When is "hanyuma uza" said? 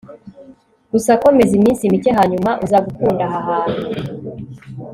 2.19-2.77